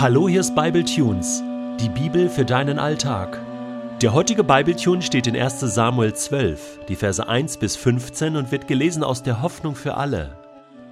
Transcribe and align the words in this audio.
Hallo, 0.00 0.28
hier 0.28 0.38
ist 0.38 0.54
Bible 0.54 0.84
Tunes, 0.84 1.42
die 1.80 1.88
Bibel 1.88 2.28
für 2.28 2.44
deinen 2.44 2.78
Alltag. 2.78 3.40
Der 4.00 4.12
heutige 4.12 4.44
Bible 4.44 4.76
Tune 4.76 5.02
steht 5.02 5.26
in 5.26 5.36
1. 5.36 5.58
Samuel 5.58 6.14
12, 6.14 6.86
die 6.86 6.94
Verse 6.94 7.28
1 7.28 7.56
bis 7.56 7.74
15 7.74 8.36
und 8.36 8.52
wird 8.52 8.68
gelesen 8.68 9.02
aus 9.02 9.24
der 9.24 9.42
Hoffnung 9.42 9.74
für 9.74 9.96
alle. 9.96 10.38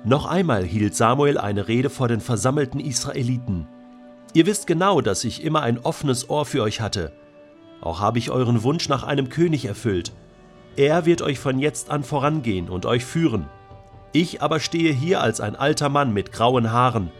Noch 0.03 0.27
einmal 0.27 0.65
hielt 0.65 0.97
Samuel 0.97 1.39
eine 1.39 1.69
Rede 1.69 1.89
vor 1.89 2.09
den 2.09 2.19
versammelten 2.19 2.81
Israeliten. 2.81 3.69
Ihr 4.33 4.47
wisst 4.47 4.67
genau, 4.67 5.01
dass 5.01 5.23
ich 5.23 5.45
immer 5.45 5.63
ein 5.63 5.79
offenes 5.79 6.29
Ohr 6.29 6.45
für 6.45 6.65
euch 6.65 6.81
hatte. 6.81 7.13
Auch 7.81 8.01
habe 8.01 8.19
ich 8.19 8.33
euren 8.33 8.65
Wunsch 8.65 8.89
nach 8.89 9.05
einem 9.05 9.29
König 9.29 9.67
erfüllt. 9.67 10.15
Er 10.75 11.07
wird 11.07 11.23
euch 11.23 11.39
von 11.39 11.61
jetzt 11.61 11.91
an 11.91 12.03
vorangehen 12.03 12.69
und 12.69 12.87
euch 12.87 13.05
führen. 13.05 13.47
Ich 14.11 14.43
aber 14.43 14.59
stehe 14.59 14.93
hier 14.93 15.21
als 15.21 15.41
ein 15.41 15.55
alter 15.55 15.91
Mann 15.91 16.13
mit 16.13 16.33
grauen 16.33 16.73
Haaren 16.73 17.13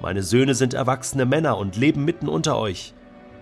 meine 0.00 0.22
Söhne 0.22 0.54
sind 0.54 0.74
erwachsene 0.74 1.24
Männer 1.24 1.56
und 1.56 1.76
leben 1.76 2.04
mitten 2.04 2.28
unter 2.28 2.58
euch. 2.58 2.94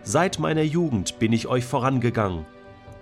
Seit 0.02 0.38
meiner 0.38 0.62
Jugend 0.62 1.18
bin 1.18 1.32
ich 1.32 1.48
euch 1.48 1.64
vorangegangen. 1.64 2.46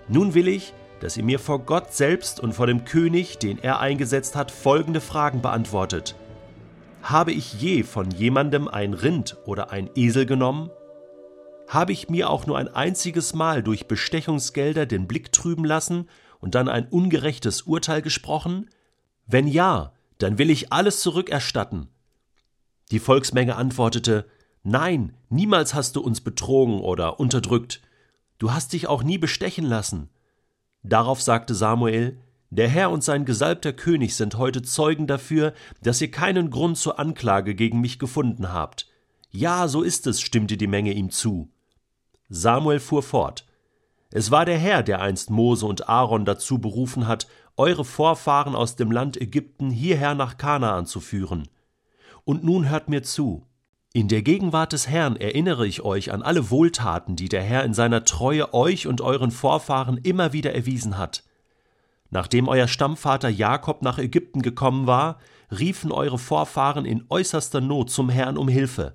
Nun 0.09 0.35
will 0.35 0.49
ich, 0.49 0.73
dass 1.01 1.17
ihr 1.17 1.25
mir 1.25 1.39
vor 1.39 1.61
Gott 1.61 1.93
selbst 1.93 2.41
und 2.41 2.55
vor 2.55 2.67
dem 2.67 2.85
König, 2.85 3.39
den 3.39 3.59
er 3.59 3.81
eingesetzt 3.81 4.37
hat, 4.37 4.51
folgende 4.51 5.01
Fragen 5.01 5.43
beantwortet. 5.43 6.15
Habe 7.03 7.33
ich 7.33 7.55
je 7.55 7.83
von 7.83 8.11
jemandem 8.11 8.69
ein 8.69 8.95
Rind 8.95 9.37
oder 9.45 9.71
ein 9.71 9.91
Esel 9.97 10.27
genommen? 10.27 10.71
Habe 11.67 11.93
ich 11.93 12.09
mir 12.09 12.31
auch 12.31 12.47
nur 12.47 12.59
ein 12.59 12.69
einziges 12.69 13.35
Mal 13.35 13.63
durch 13.63 13.89
Bestechungsgelder 13.89 14.87
den 14.87 15.09
Blick 15.09 15.33
trüben 15.33 15.65
lassen 15.65 16.09
und 16.39 16.55
dann 16.55 16.69
ein 16.69 16.87
ungerechtes 16.87 17.63
Urteil 17.63 18.01
gesprochen? 18.01 18.71
Wenn 19.27 19.49
ja, 19.49 19.93
dann 20.19 20.39
will 20.39 20.51
ich 20.51 20.73
alles 20.73 21.01
zurückerstatten 21.01 21.89
die 22.93 23.01
Volksmenge 23.01 23.57
antwortete 23.57 24.27
Nein, 24.63 25.15
niemals 25.31 25.75
hast 25.75 25.97
du 25.97 26.03
uns 26.03 26.21
betrogen 26.21 26.81
oder 26.81 27.19
unterdrückt. 27.19 27.81
Du 28.39 28.53
hast 28.53 28.75
dich 28.75 28.87
auch 28.87 29.03
nie 29.03 29.19
bestechen 29.19 29.65
lassen. 29.65 30.11
Darauf 30.83 31.21
sagte 31.23 31.55
Samuel 31.55 32.21
Der 32.51 32.69
Herr 32.69 32.91
und 32.91 33.03
sein 33.03 33.25
gesalbter 33.25 33.73
König 33.73 34.15
sind 34.15 34.37
heute 34.37 34.63
Zeugen 34.63 35.07
dafür, 35.07 35.55
dass 35.83 36.03
ihr 36.03 36.11
keinen 36.11 36.51
Grund 36.51 36.77
zur 36.77 36.99
Anklage 36.99 37.55
gegen 37.55 37.81
mich 37.81 37.99
gefunden 37.99 38.53
habt. 38.53 38.89
Ja, 39.31 39.69
so 39.69 39.83
ist 39.83 40.07
es, 40.07 40.21
stimmte 40.21 40.59
die 40.59 40.67
Menge 40.67 40.93
ihm 40.93 41.11
zu. 41.11 41.49
Samuel 42.29 42.79
fuhr 42.79 43.03
fort 43.03 43.47
Es 44.11 44.31
war 44.31 44.45
der 44.45 44.59
Herr, 44.59 44.83
der 44.83 45.01
einst 45.01 45.31
Mose 45.31 45.65
und 45.65 45.89
Aaron 45.89 46.27
dazu 46.27 46.59
berufen 46.59 47.09
hat, 47.09 47.27
eure 47.57 47.87
Vorfahren 47.87 48.55
aus 48.55 48.77
dem 48.77 48.91
Land 48.91 49.19
Ägypten 49.19 49.71
hierher 49.71 50.15
nach 50.15 50.37
Kanaan 50.37 50.85
zu 50.85 51.01
führen. 51.01 51.49
Und 52.25 52.45
nun 52.45 52.69
hört 52.69 52.89
mir 52.89 53.03
zu. 53.03 53.47
In 53.95 54.09
der 54.09 54.23
Gegenwart 54.23 54.73
des 54.73 54.89
Herrn 54.89 55.17
erinnere 55.17 55.67
ich 55.67 55.83
euch 55.83 56.13
an 56.13 56.23
alle 56.23 56.51
Wohltaten, 56.51 57.15
die 57.15 57.29
der 57.29 57.43
Herr 57.43 57.65
in 57.65 57.75
seiner 57.75 58.05
Treue 58.05 58.55
euch 58.55 58.87
und 58.87 59.01
euren 59.03 59.31
Vorfahren 59.31 59.99
immer 59.99 60.33
wieder 60.33 60.55
erwiesen 60.55 60.97
hat. 60.97 61.25
Nachdem 62.11 62.49
euer 62.49 62.69
Stammvater 62.69 63.29
Jakob 63.29 63.83
nach 63.83 63.99
Ägypten 63.99 64.43
gekommen 64.43 64.87
war, 64.87 65.19
riefen 65.51 65.93
eure 65.93 66.19
Vorfahren 66.19 66.85
in 66.85 67.05
äußerster 67.09 67.61
Not 67.61 67.91
zum 67.91 68.09
Herrn 68.09 68.39
um 68.39 68.49
Hilfe. 68.49 68.95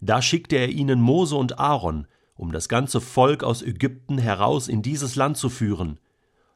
Da 0.00 0.22
schickte 0.22 0.56
er 0.56 0.68
ihnen 0.68 1.00
Mose 1.00 1.36
und 1.36 1.58
Aaron, 1.58 2.06
um 2.36 2.52
das 2.52 2.68
ganze 2.68 3.00
Volk 3.00 3.42
aus 3.42 3.62
Ägypten 3.62 4.18
heraus 4.18 4.68
in 4.68 4.82
dieses 4.82 5.16
Land 5.16 5.36
zu 5.36 5.48
führen. 5.48 5.98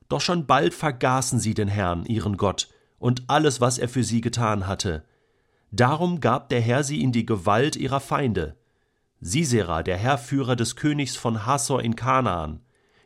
Doch 0.08 0.20
schon 0.20 0.46
bald 0.46 0.74
vergaßen 0.74 1.40
sie 1.40 1.54
den 1.54 1.68
Herrn, 1.68 2.06
ihren 2.06 2.36
Gott, 2.36 2.68
und 2.98 3.24
alles, 3.28 3.60
was 3.60 3.78
er 3.78 3.88
für 3.88 4.04
sie 4.04 4.20
getan 4.20 4.66
hatte. 4.66 5.04
Darum 5.72 6.20
gab 6.20 6.50
der 6.50 6.60
Herr 6.60 6.84
sie 6.84 7.00
in 7.00 7.12
die 7.12 7.24
Gewalt 7.24 7.76
ihrer 7.76 8.00
Feinde. 8.00 8.56
Sisera, 9.20 9.82
der 9.82 9.96
Herrführer 9.96 10.54
des 10.54 10.76
Königs 10.76 11.16
von 11.16 11.46
Hassor 11.46 11.82
in 11.82 11.96
Kanaan, 11.96 12.60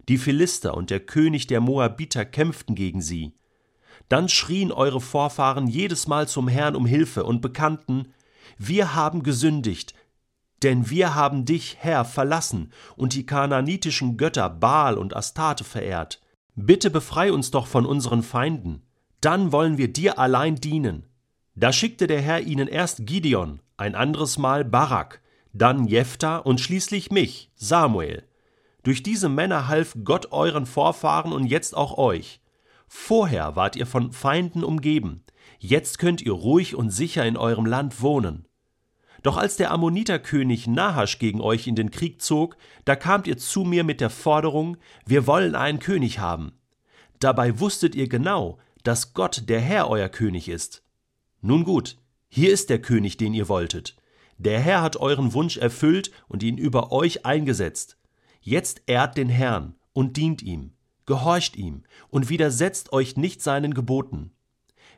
die 0.09 0.19
Philister 0.19 0.77
und 0.77 0.91
der 0.91 1.01
König 1.01 1.47
der 1.47 1.61
Moabiter 1.61 2.25
kämpften 2.25 2.75
gegen 2.75 3.01
sie. 3.01 3.35
Dann 4.09 4.29
schrien 4.29 4.73
eure 4.73 5.01
Vorfahren 5.01 5.69
jedes 5.69 6.09
Mal 6.09 6.27
zum 6.27 6.49
Herrn 6.49 6.75
um 6.75 6.87
Hilfe 6.87 7.25
und 7.25 7.41
bekannten, 7.41 8.09
wir 8.59 8.95
haben 8.95 9.23
gesündigt, 9.23 9.95
denn 10.63 10.91
wir 10.91 11.15
haben 11.15 11.45
dich, 11.45 11.77
Herr, 11.79 12.05
verlassen 12.05 12.73
und 12.97 13.15
die 13.15 13.27
kanaanitischen 13.27 14.17
Götter 14.17 14.51
Baal 14.51 14.99
und 14.99 15.15
Astarte 15.15 15.63
verehrt. 15.63 16.21
Bitte 16.57 16.91
befrei 16.91 17.33
uns 17.33 17.53
doch 17.53 17.67
von 17.67 17.87
unseren 17.87 18.25
Feinden, 18.25 18.83
dann 19.21 19.53
wollen 19.53 19.79
wir 19.79 19.93
dir 19.93 20.19
allein 20.19 20.57
dienen. 20.57 21.07
Da 21.59 21.73
schickte 21.73 22.07
der 22.07 22.21
Herr 22.21 22.43
ihnen 22.43 22.69
erst 22.69 23.07
Gideon, 23.07 23.61
ein 23.79 23.95
anderes 23.95 24.37
Mal 24.37 24.63
Barak, 24.63 25.23
dann 25.55 25.87
Jephthah 25.87 26.37
und 26.37 26.61
schließlich 26.61 27.11
mich, 27.11 27.51
Samuel. 27.55 28.25
Durch 28.83 29.03
diese 29.03 29.31
Männer 29.31 29.67
half 29.67 29.97
Gott 30.05 30.33
euren 30.33 30.67
Vorfahren 30.67 31.33
und 31.33 31.47
jetzt 31.47 31.75
auch 31.75 31.97
euch. 31.97 32.41
Vorher 32.89 33.57
wart 33.57 33.75
ihr 33.75 33.87
von 33.87 34.13
Feinden 34.13 34.63
umgeben, 34.65 35.25
jetzt 35.59 35.99
könnt 35.99 36.21
ihr 36.21 36.33
ruhig 36.33 36.75
und 36.75 36.91
sicher 36.91 37.25
in 37.25 37.39
eurem 37.39 37.65
Land 37.65 38.03
wohnen. 38.03 38.47
Doch 39.23 39.39
als 39.39 39.57
der 39.57 39.71
Ammoniterkönig 39.71 40.67
Nahasch 40.67 41.19
gegen 41.19 41.41
euch 41.41 41.67
in 41.67 41.75
den 41.75 41.91
Krieg 41.91 42.21
zog, 42.21 42.59
da 42.85 42.97
kamt 42.97 43.27
ihr 43.27 43.39
zu 43.39 43.65
mir 43.65 43.83
mit 43.83 44.03
der 44.03 44.11
Forderung, 44.11 44.77
wir 45.07 45.27
wollen 45.27 45.55
einen 45.55 45.79
König 45.79 46.19
haben. 46.19 46.53
Dabei 47.19 47.59
wusstet 47.59 47.95
ihr 47.95 48.11
genau, 48.11 48.59
dass 48.85 49.15
Gott 49.15 49.49
der 49.49 49.61
Herr 49.61 49.89
euer 49.89 50.11
König 50.11 50.51
ist. 50.51 50.86
Nun 51.47 51.63
gut, 51.63 51.97
hier 52.29 52.53
ist 52.53 52.71
der 52.71 52.81
König, 52.81 53.19
den 53.19 53.33
ihr 53.33 53.49
wolltet. 53.49 53.95
Der 54.37 54.59
Herr 54.59 54.83
hat 54.83 54.97
euren 54.97 55.33
Wunsch 55.33 55.57
erfüllt 55.57 56.11
und 56.27 56.43
ihn 56.43 56.59
über 56.59 56.91
euch 56.91 57.25
eingesetzt. 57.25 57.99
Jetzt 58.41 58.83
ehrt 58.87 59.17
den 59.17 59.29
Herrn 59.29 59.77
und 59.93 60.17
dient 60.17 60.43
ihm, 60.43 60.73
gehorcht 61.07 61.55
ihm 61.55 61.85
und 62.09 62.31
widersetzt 62.31 62.93
euch 62.93 63.17
nicht 63.17 63.43
seinen 63.43 63.75
Geboten. 63.75 64.33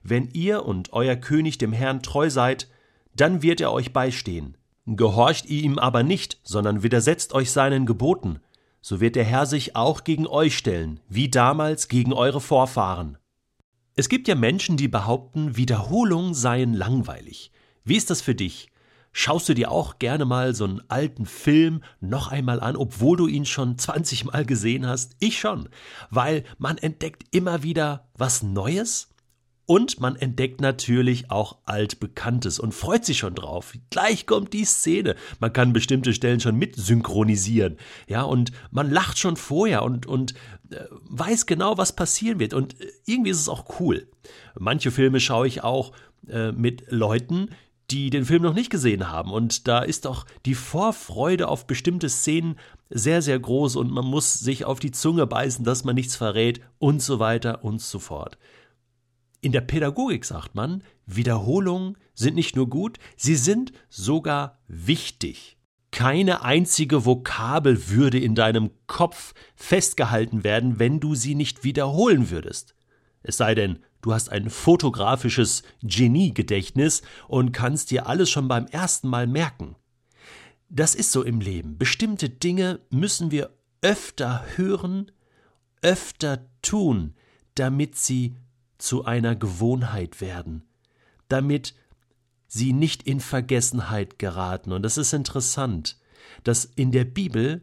Wenn 0.03 0.31
ihr 0.31 0.65
und 0.65 0.95
euer 0.95 1.17
König 1.17 1.59
dem 1.59 1.75
Herrn 1.75 2.03
treu 2.03 2.31
seid, 2.31 2.71
dann 3.15 3.43
wird 3.43 3.61
er 3.61 3.71
euch 3.71 3.93
beistehen. 3.93 4.57
Gehorcht 4.87 5.45
ihr 5.51 5.63
ihm 5.63 5.79
aber 5.79 6.03
nicht, 6.03 6.41
sondern 6.45 6.83
widersetzt 6.83 7.35
euch 7.35 7.51
seinen 7.51 7.85
Geboten, 7.85 8.41
so 8.81 9.01
wird 9.03 9.17
der 9.17 9.25
Herr 9.25 9.45
sich 9.45 9.77
auch 9.77 10.03
gegen 10.03 10.27
euch 10.27 10.57
stellen, 10.57 11.01
wie 11.11 11.29
damals 11.29 11.89
gegen 11.89 12.15
eure 12.15 12.41
Vorfahren. 12.41 13.19
Es 13.99 14.09
gibt 14.09 14.29
ja 14.29 14.37
Menschen, 14.37 14.77
die 14.77 14.87
behaupten, 14.87 15.57
Wiederholungen 15.57 16.33
seien 16.33 16.73
langweilig. 16.73 17.51
Wie 17.83 17.97
ist 17.97 18.11
das 18.11 18.21
für 18.21 18.37
dich? 18.37 18.71
Schaust 19.11 19.49
du 19.49 19.55
dir 19.55 19.73
auch 19.73 19.99
gerne 19.99 20.25
mal 20.25 20.55
so 20.55 20.67
einen 20.67 20.83
alten 20.87 21.27
Film 21.27 21.83
noch 22.01 22.29
einmal 22.29 22.61
an, 22.61 22.77
obwohl 22.77 23.17
du 23.17 23.27
ihn 23.27 23.45
schon 23.45 23.77
20 23.79 24.27
Mal 24.27 24.47
gesehen 24.47 24.87
hast? 24.87 25.17
Ich 25.19 25.41
schon, 25.41 25.69
weil 26.11 26.45
man 26.59 26.79
entdeckt 26.79 27.25
immer 27.33 27.65
wieder 27.65 28.09
was 28.15 28.45
Neues 28.45 29.09
und 29.69 30.01
man 30.01 30.17
entdeckt 30.17 30.63
natürlich 30.63 31.31
auch 31.31 31.59
altbekanntes 31.67 32.59
und 32.59 32.73
freut 32.73 33.05
sich 33.05 33.19
schon 33.19 33.35
drauf. 33.35 33.75
Gleich 33.91 34.25
kommt 34.25 34.55
die 34.55 34.65
Szene. 34.65 35.15
Man 35.41 35.53
kann 35.53 35.75
bestimmte 35.75 36.15
Stellen 36.15 36.41
schon 36.41 36.57
mit 36.57 36.75
synchronisieren. 36.75 37.77
Ja, 38.07 38.23
und 38.23 38.51
man 38.71 38.91
lacht 38.91 39.19
schon 39.19 39.37
vorher 39.37 39.83
und, 39.83 40.07
und 40.07 40.33
äh, 40.71 40.79
weiß 41.11 41.45
genau, 41.45 41.77
was 41.77 41.95
passieren 41.95 42.39
wird. 42.39 42.55
Und 42.55 42.81
äh, 42.81 42.87
irgendwie 43.05 43.29
ist 43.29 43.43
es 43.43 43.49
auch 43.51 43.79
cool. 43.79 44.09
Manche 44.59 44.91
Filme 44.91 45.21
schaue 45.21 45.47
ich 45.47 45.63
auch 45.63 45.93
äh, 46.29 46.51
mit 46.51 46.91
Leuten, 46.91 47.51
die 47.91 48.09
den 48.09 48.25
Film 48.25 48.45
noch 48.45 48.55
nicht 48.55 48.71
gesehen 48.71 49.11
haben. 49.11 49.31
Und 49.31 49.69
da 49.69 49.81
ist 49.81 50.07
auch 50.07 50.25
die 50.47 50.55
Vorfreude 50.55 51.47
auf 51.47 51.67
bestimmte 51.67 52.09
Szenen 52.09 52.59
sehr, 52.89 53.21
sehr 53.21 53.39
groß 53.39 53.77
und 53.77 53.91
man 53.91 54.07
muss 54.07 54.33
sich 54.33 54.65
auf 54.65 54.81
die 54.81 54.93
Zunge 54.93 55.27
beißen, 55.27 55.63
dass 55.63 55.85
man 55.85 55.95
nichts 55.95 56.17
verrät 56.17 56.63
und 56.79 57.03
so 57.03 57.19
weiter 57.19 57.65
und 57.65 57.83
so 57.83 57.99
fort. 57.99 58.39
In 59.41 59.53
der 59.53 59.61
Pädagogik 59.61 60.25
sagt 60.25 60.55
man, 60.55 60.83
Wiederholungen 61.07 61.97
sind 62.15 62.35
nicht 62.35 62.57
nur 62.57 62.69
gut, 62.69 62.99
sie 63.17 63.37
sind 63.37 63.73
sogar 63.89 64.59
wichtig. 64.67 65.57
Keine 65.91 66.43
einzige 66.43 67.07
Vokabel 67.07 67.89
würde 67.89 68.19
in 68.19 68.35
deinem 68.35 68.71
Kopf 68.87 69.35
festgehalten 69.55 70.45
werden, 70.45 70.79
wenn 70.79 71.01
du 71.01 71.15
sie 71.15 71.35
nicht 71.35 71.65
wiederholen 71.65 72.31
würdest. 72.31 72.75
Es 73.23 73.37
sei 73.37 73.55
denn, 73.55 73.79
du 74.03 74.13
hast 74.13 74.31
ein 74.31 74.51
fotografisches 74.51 75.63
Geniegedächtnis 75.83 77.03
und 77.27 77.53
kannst 77.53 77.91
dir 77.91 78.07
alles 78.07 78.31
schon 78.31 78.49
beim 78.49 78.67
ersten 78.67 79.09
Mal 79.09 79.27
merken. 79.27 79.77
Das 80.69 80.95
ist 80.95 81.13
so 81.13 81.23
im 81.23 81.41
Leben. 81.41 81.79
Bestimmte 81.79 82.29
Dinge 82.29 82.81
müssen 82.91 83.31
wir 83.31 83.51
öfter 83.81 84.45
hören, 84.57 85.11
öfter 85.81 86.45
tun, 86.61 87.15
damit 87.55 87.97
sie 87.97 88.35
zu 88.79 89.05
einer 89.05 89.37
Gewohnheit 89.37 90.21
werden, 90.21 90.63
damit 91.29 91.75
sie 92.47 92.73
nicht 92.73 93.03
in 93.03 93.21
Vergessenheit 93.21 94.19
geraten. 94.19 94.73
Und 94.73 94.83
das 94.83 94.97
ist 94.97 95.13
interessant, 95.13 95.99
dass 96.45 96.65
in 96.65 96.93
der 96.93 97.05
Bibel 97.05 97.63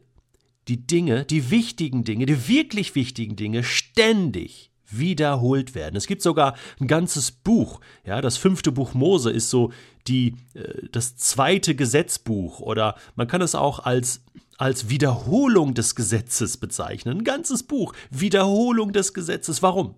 die 0.67 0.85
Dinge, 0.85 1.25
die 1.25 1.51
wichtigen 1.51 2.03
Dinge, 2.03 2.25
die 2.25 2.47
wirklich 2.47 2.95
wichtigen 2.95 3.35
Dinge 3.35 3.63
ständig 3.63 4.71
wiederholt 4.88 5.75
werden. 5.75 5.95
Es 5.95 6.07
gibt 6.07 6.21
sogar 6.21 6.56
ein 6.79 6.88
ganzes 6.88 7.31
Buch. 7.31 7.79
Ja, 8.06 8.21
das 8.21 8.38
fünfte 8.38 8.71
Buch 8.71 8.94
Mose 8.94 9.31
ist 9.31 9.50
so 9.50 9.71
die, 10.07 10.35
äh, 10.53 10.88
das 10.91 11.15
zweite 11.15 11.75
Gesetzbuch 11.75 12.59
oder 12.59 12.95
man 13.15 13.27
kann 13.27 13.41
es 13.41 13.56
auch 13.56 13.79
als, 13.79 14.23
als 14.57 14.89
Wiederholung 14.89 15.73
des 15.73 15.95
Gesetzes 15.95 16.57
bezeichnen. 16.57 17.19
Ein 17.19 17.23
ganzes 17.23 17.63
Buch. 17.63 17.94
Wiederholung 18.12 18.94
des 18.94 19.13
Gesetzes. 19.13 19.62
Warum? 19.63 19.95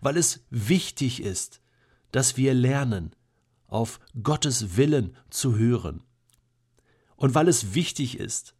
Weil 0.00 0.16
es 0.16 0.44
wichtig 0.50 1.22
ist, 1.22 1.60
dass 2.10 2.36
wir 2.36 2.54
lernen, 2.54 3.14
auf 3.66 4.00
Gottes 4.22 4.76
Willen 4.76 5.16
zu 5.30 5.56
hören. 5.56 6.02
Und 7.16 7.34
weil 7.34 7.48
es 7.48 7.74
wichtig 7.74 8.18
ist, 8.18 8.54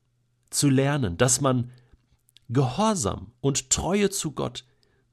zu 0.50 0.70
lernen, 0.70 1.18
dass 1.18 1.40
man 1.40 1.70
Gehorsam 2.48 3.32
und 3.40 3.70
Treue 3.70 4.10
zu 4.10 4.32
Gott 4.32 4.64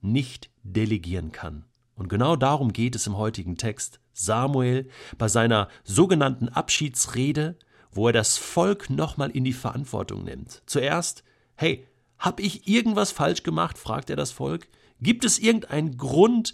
nicht 0.02 0.50
delegieren 0.64 1.32
kann. 1.32 1.66
Und 1.96 2.08
genau 2.08 2.36
darum 2.36 2.72
geht 2.74 2.96
es 2.96 3.08
im 3.08 3.18
heutigen 3.18 3.58
Text. 3.58 4.00
Samuel 4.14 4.90
bei 5.18 5.28
seiner 5.28 5.70
sogenannten 5.84 6.50
Abschiedsrede, 6.50 7.58
wo 7.92 8.08
er 8.08 8.14
das 8.14 8.38
Volk 8.38 8.90
nochmal 8.90 9.32
in 9.32 9.44
die 9.44 9.54
Verantwortung 9.54 10.24
nimmt. 10.24 10.62
Zuerst, 10.66 11.24
hey, 11.56 11.88
hab 12.18 12.40
ich 12.40 12.68
irgendwas 12.68 13.12
falsch 13.12 13.44
gemacht? 13.44 13.78
fragt 13.78 14.10
er 14.10 14.16
das 14.16 14.32
Volk. 14.32 14.68
Gibt 15.02 15.26
es 15.26 15.40
irgendeinen 15.40 15.98
Grund, 15.98 16.54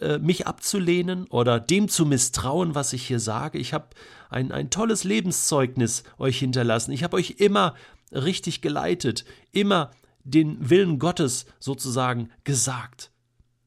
äh, 0.00 0.18
mich 0.18 0.46
abzulehnen 0.46 1.26
oder 1.28 1.58
dem 1.58 1.88
zu 1.88 2.04
misstrauen, 2.04 2.74
was 2.74 2.92
ich 2.92 3.06
hier 3.06 3.20
sage? 3.20 3.58
Ich 3.58 3.72
habe 3.72 3.88
ein, 4.28 4.52
ein 4.52 4.70
tolles 4.70 5.04
Lebenszeugnis 5.04 6.02
euch 6.18 6.38
hinterlassen. 6.38 6.92
Ich 6.92 7.02
habe 7.02 7.16
euch 7.16 7.36
immer 7.38 7.74
richtig 8.12 8.60
geleitet, 8.60 9.24
immer 9.52 9.90
den 10.24 10.68
Willen 10.68 10.98
Gottes 10.98 11.46
sozusagen 11.58 12.30
gesagt. 12.44 13.10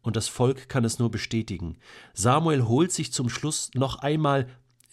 Und 0.01 0.15
das 0.15 0.27
Volk 0.27 0.69
kann 0.69 0.85
es 0.85 0.99
nur 0.99 1.11
bestätigen. 1.11 1.77
Samuel 2.13 2.63
holt 2.63 2.91
sich 2.91 3.11
zum 3.11 3.29
Schluss 3.29 3.71
noch 3.73 3.99
einmal 3.99 4.47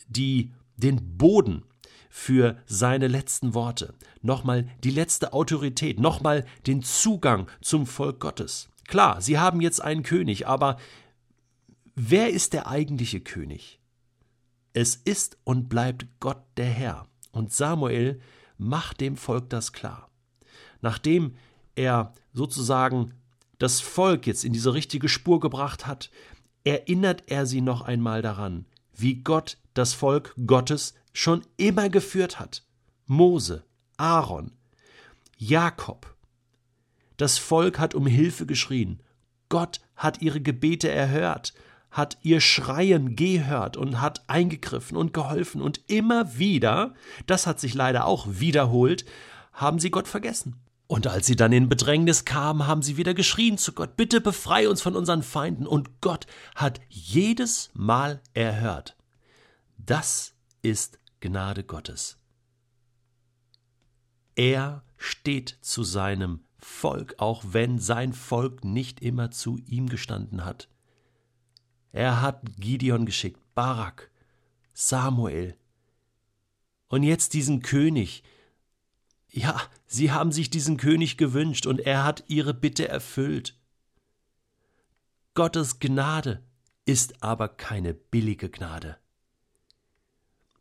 die, 0.09 0.53
den 0.77 1.17
Boden 1.17 1.65
für 2.09 2.57
seine 2.67 3.09
letzten 3.09 3.55
Worte, 3.55 3.95
nochmal 4.23 4.69
die 4.83 4.91
letzte 4.91 5.33
Autorität, 5.33 6.01
nochmal 6.01 6.47
den 6.67 6.83
Zugang 6.83 7.49
zum 7.61 7.87
Volk 7.87 8.21
Gottes. 8.21 8.69
Klar, 8.87 9.21
sie 9.21 9.39
haben 9.39 9.61
jetzt 9.61 9.81
einen 9.81 10.03
König, 10.03 10.47
aber 10.47 10.79
wer 11.95 12.31
ist 12.31 12.53
der 12.53 12.69
eigentliche 12.69 13.21
König? 13.21 13.81
Es 14.73 14.95
ist 14.95 15.39
und 15.45 15.69
bleibt 15.69 16.07
Gott 16.21 16.43
der 16.57 16.67
Herr. 16.67 17.09
Und 17.33 17.53
Samuel 17.53 18.21
macht 18.59 19.01
dem 19.01 19.17
Volk 19.17 19.51
das 19.51 19.73
klar. 19.73 20.11
Nachdem 20.81 21.37
er 21.75 22.13
sozusagen 22.33 23.15
das 23.59 23.81
Volk 23.81 24.27
jetzt 24.27 24.45
in 24.45 24.53
diese 24.53 24.75
richtige 24.75 25.09
Spur 25.09 25.41
gebracht 25.41 25.87
hat, 25.87 26.11
erinnert 26.65 27.25
er 27.29 27.47
sie 27.47 27.61
noch 27.61 27.83
einmal 27.83 28.23
daran, 28.23 28.67
wie 28.95 29.23
Gott 29.23 29.59
das 29.75 29.95
Volk 29.95 30.35
Gottes 30.47 30.95
schon 31.13 31.43
immer 31.57 31.89
geführt 31.89 32.39
hat. 32.39 32.65
Mose, 33.07 33.65
Aaron, 33.97 34.53
Jakob. 35.39 36.16
Das 37.17 37.39
Volk 37.39 37.79
hat 37.79 37.95
um 37.95 38.07
Hilfe 38.07 38.47
geschrien. 38.47 39.01
Gott 39.49 39.81
hat 39.95 40.23
ihre 40.23 40.41
Gebete 40.41 40.91
erhört, 40.91 41.55
hat 41.91 42.19
ihr 42.23 42.41
Schreien 42.41 43.17
gehört 43.17 43.77
und 43.77 44.01
hat 44.01 44.29
eingegriffen 44.29 44.97
und 44.97 45.15
geholfen. 45.15 45.63
Und 45.63 45.81
immer 45.87 46.39
wieder, 46.39 46.95
das 47.27 47.47
hat 47.47 47.61
sich 47.61 47.75
leider 47.75 48.05
auch 48.07 48.27
wiederholt, 48.29 49.05
haben 49.53 49.79
sie 49.79 49.91
Gott 49.91 50.09
vergessen. 50.09 50.61
Und 50.89 51.07
als 51.07 51.27
sie 51.27 51.35
dann 51.35 51.53
in 51.53 51.69
Bedrängnis 51.69 52.25
kamen, 52.25 52.67
haben 52.67 52.83
sie 52.83 52.97
wieder 52.97 53.15
geschrien 53.15 53.59
zu 53.59 53.73
Gott, 53.73 53.97
bitte 53.97 54.21
befrei 54.21 54.69
uns 54.69 54.83
von 54.83 54.95
unseren 54.95 55.23
Feinden. 55.23 55.67
Und 55.67 56.01
Gott 56.01 56.27
hat 56.55 56.81
jedes 56.89 57.71
Mal 57.75 58.21
erhört. 58.35 58.97
Das 59.79 60.35
ist 60.63 60.99
Gnade 61.21 61.65
Gottes. 61.65 62.19
Er 64.37 64.85
steht 64.97 65.59
zu 65.61 65.83
seinem 65.83 66.46
Volk, 66.67 67.15
auch 67.19 67.43
wenn 67.47 67.79
sein 67.79 68.13
Volk 68.13 68.65
nicht 68.65 69.01
immer 69.01 69.31
zu 69.31 69.57
ihm 69.67 69.89
gestanden 69.89 70.45
hat. 70.45 70.69
Er 71.93 72.21
hat 72.21 72.43
Gideon 72.59 73.07
geschickt, 73.07 73.41
Barak, 73.55 74.11
Samuel 74.75 75.57
und 76.89 77.03
jetzt 77.03 77.33
diesen 77.33 77.63
König, 77.63 78.25
ja, 79.31 79.63
sie 79.87 80.11
haben 80.11 80.33
sich 80.33 80.51
diesen 80.51 80.77
König 80.77 81.17
gewünscht 81.17 81.67
und 81.67 81.81
er 81.81 82.05
hat 82.05 82.25
ihre 82.27 82.53
Bitte 82.53 82.89
erfüllt. 82.89 83.59
Gottes 85.35 85.79
Gnade 85.79 86.43
ist 86.85 87.23
aber 87.23 87.49
keine 87.49 87.95
billige 87.95 88.51
Gnade. 88.51 88.99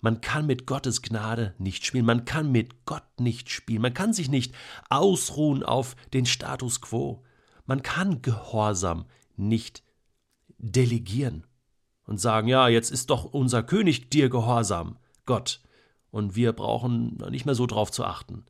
Man 0.06 0.22
kann 0.22 0.46
mit 0.46 0.68
Gottes 0.68 1.02
Gnade 1.02 1.56
nicht 1.58 1.84
spielen, 1.84 2.06
man 2.06 2.26
kann 2.26 2.52
mit 2.52 2.86
Gott 2.86 3.02
nicht 3.20 3.50
spielen, 3.50 3.82
man 3.82 3.96
kann 3.96 4.14
sich 4.14 4.30
nicht 4.30 4.54
ausruhen 4.88 5.64
auf 5.64 5.96
den 6.14 6.28
Status 6.28 6.80
quo, 6.80 7.24
man 7.66 7.82
kann 7.82 8.22
Gehorsam 8.22 9.06
nicht 9.36 9.82
delegieren 10.60 11.48
und 12.06 12.22
sagen, 12.22 12.48
ja, 12.48 12.68
jetzt 12.68 12.92
ist 12.92 13.10
doch 13.10 13.24
unser 13.24 13.64
König 13.64 14.12
dir 14.12 14.30
gehorsam, 14.30 15.00
Gott, 15.26 15.62
und 16.12 16.36
wir 16.36 16.54
brauchen 16.54 17.18
nicht 17.32 17.48
mehr 17.48 17.56
so 17.56 17.66
drauf 17.66 17.90
zu 17.90 18.06
achten. 18.06 18.46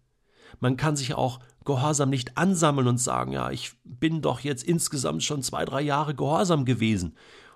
Man 0.59 0.75
kann 0.75 0.97
sich 0.97 1.13
auch 1.13 1.39
Gehorsam 1.63 2.09
nicht 2.09 2.37
ansammeln 2.37 2.89
und 2.89 2.97
sagen, 2.97 3.31
ja, 3.31 3.49
ich 3.49 3.71
bin 3.85 4.21
doch 4.21 4.41
jetzt 4.41 4.65
insgesamt 4.65 5.23
schon 5.23 5.41
zwei, 5.41 5.63
drei 5.63 5.81
Jahre 5.81 6.15
gehorsam 6.15 6.65
gewesen 6.65 7.15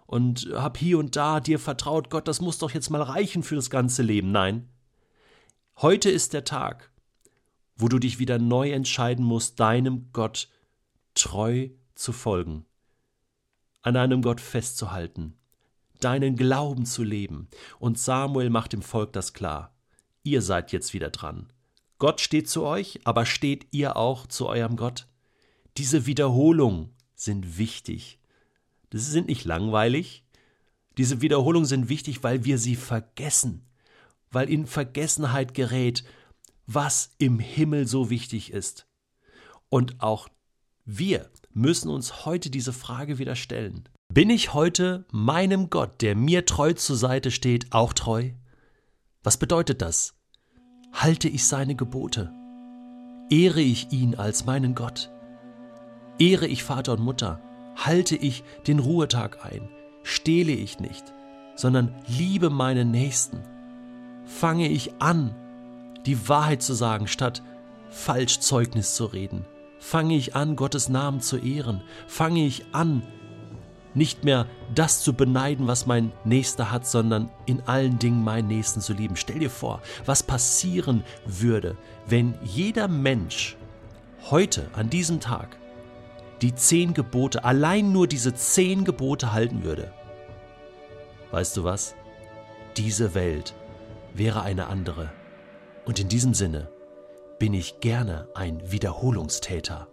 und 0.10 0.50
hab 0.56 0.80
hier 0.80 0.98
und 0.98 1.16
da 1.16 1.40
dir 1.40 1.60
vertraut, 1.60 2.10
Gott, 2.10 2.28
das 2.28 2.42
muss 2.42 2.58
doch 2.58 2.72
jetzt 2.72 2.90
mal 2.90 3.04
reichen 3.04 3.44
für 3.44 3.54
das 3.54 3.70
ganze 3.70 4.02
Leben. 4.02 4.32
Nein. 4.32 4.68
Heute 5.78 6.10
ist 6.10 6.34
der 6.34 6.44
Tag, 6.46 6.92
wo 7.76 7.90
du 7.90 8.00
dich 8.00 8.18
wieder 8.18 8.40
neu 8.40 8.72
entscheiden 8.72 9.24
musst, 9.24 9.60
deinem 9.60 10.12
Gott 10.12 10.50
treu 11.14 11.70
zu 11.94 12.12
folgen, 12.12 12.66
an 13.84 13.98
einem 13.98 14.24
Gott 14.24 14.42
festzuhalten, 14.42 15.38
deinen 16.00 16.36
Glauben 16.36 16.88
zu 16.88 17.04
leben. 17.04 17.48
Und 17.78 18.00
Samuel 18.00 18.50
macht 18.50 18.74
dem 18.74 18.82
Volk 18.82 19.14
das 19.14 19.34
klar. 19.34 19.76
Ihr 20.24 20.42
seid 20.42 20.72
jetzt 20.72 20.96
wieder 20.96 21.12
dran. 21.12 21.54
Gott 22.00 22.20
steht 22.20 22.50
zu 22.50 22.64
euch, 22.64 23.00
aber 23.04 23.28
steht 23.28 23.68
ihr 23.70 23.96
auch 23.96 24.26
zu 24.26 24.48
eurem 24.48 24.76
Gott? 24.76 25.06
Diese 25.78 26.08
Wiederholungen 26.08 26.96
sind 27.14 27.60
wichtig. 27.60 28.19
Das 28.90 29.06
sind 29.08 29.28
nicht 29.28 29.46
langweilig. 29.46 30.24
Diese 30.98 31.22
Wiederholungen 31.22 31.68
sind 31.68 31.90
wichtig, 31.90 32.24
weil 32.24 32.46
wir 32.46 32.58
sie 32.58 32.76
vergessen, 32.76 33.66
weil 34.32 34.50
in 34.50 34.66
Vergessenheit 34.66 35.54
gerät, 35.54 36.04
was 36.66 37.12
im 37.18 37.40
Himmel 37.40 37.88
so 37.88 38.10
wichtig 38.10 38.52
ist. 38.52 38.88
Und 39.70 40.02
auch 40.02 40.30
wir 40.86 41.30
müssen 41.52 41.90
uns 41.90 42.26
heute 42.26 42.50
diese 42.50 42.74
Frage 42.74 43.18
wieder 43.18 43.36
stellen. 43.36 43.88
Bin 44.12 44.30
ich 44.30 44.54
heute 44.54 45.06
meinem 45.12 45.70
Gott, 45.70 46.02
der 46.02 46.16
mir 46.16 46.46
treu 46.46 46.74
zur 46.74 46.98
Seite 46.98 47.30
steht, 47.30 47.72
auch 47.72 47.94
treu? 47.94 48.32
Was 49.24 49.38
bedeutet 49.38 49.82
das? 49.82 50.20
halte 50.92 51.30
ich 51.30 51.46
seine 51.46 51.76
Gebote, 51.76 52.34
ehre 53.30 53.62
ich 53.62 53.92
ihn 53.92 54.16
als 54.16 54.46
meinen 54.46 54.76
Gott, 54.76 55.12
ehre 56.18 56.48
ich 56.48 56.64
Vater 56.64 56.94
und 56.94 57.02
Mutter, 57.02 57.42
halte 57.86 58.16
ich 58.16 58.44
den 58.68 58.80
Ruhetag 58.80 59.46
ein, 59.46 59.70
stehle 60.04 60.52
ich 60.52 60.80
nicht, 60.80 61.14
sondern 61.56 61.94
liebe 62.08 62.50
meinen 62.50 62.92
Nächsten, 62.92 63.40
fange 64.26 64.68
ich 64.68 64.94
an, 65.00 65.36
die 66.06 66.28
Wahrheit 66.30 66.62
zu 66.62 66.74
sagen, 66.74 67.08
statt 67.08 67.44
falsch 67.90 68.40
Zeugnis 68.40 68.96
zu 68.96 69.06
reden, 69.06 69.46
fange 69.80 70.16
ich 70.16 70.36
an, 70.36 70.56
Gottes 70.56 70.90
Namen 70.90 71.22
zu 71.22 71.38
ehren, 71.38 71.82
fange 72.08 72.46
ich 72.46 72.66
an, 72.74 73.04
nicht 73.96 74.24
mehr 74.24 74.46
das 74.76 75.02
zu 75.02 75.14
beneiden, 75.14 75.68
was 75.68 75.88
mein 75.88 76.12
Nächster 76.24 76.72
hat, 76.72 76.86
sondern 76.86 77.30
in 77.48 77.62
allen 77.66 77.98
Dingen 77.98 78.24
meinen 78.24 78.48
Nächsten 78.48 78.82
zu 78.82 78.94
lieben. 78.94 79.16
Stell 79.16 79.40
dir 79.40 79.50
vor, 79.50 79.82
was 80.06 80.22
passieren 80.22 81.04
würde, 81.26 81.76
wenn 82.06 82.36
jeder 82.44 82.88
Mensch 82.88 83.58
heute, 84.30 84.68
an 84.74 84.90
diesem 84.90 85.20
Tag, 85.20 85.58
die 86.42 86.56
zehn 86.56 86.94
Gebote, 86.94 87.44
allein 87.44 87.92
nur 87.92 88.08
diese 88.08 88.34
zehn 88.34 88.86
Gebote 88.86 89.34
halten 89.34 89.64
würde. 89.64 89.92
Weißt 91.32 91.56
du 91.58 91.64
was? 91.64 91.96
Diese 92.78 93.14
Welt 93.14 93.54
wäre 94.14 94.42
eine 94.44 94.68
andere. 94.68 95.12
Und 95.86 96.00
in 96.00 96.08
diesem 96.08 96.34
Sinne 96.34 96.70
bin 97.40 97.54
ich 97.54 97.80
gerne 97.80 98.28
ein 98.36 98.72
Wiederholungstäter. 98.72 99.88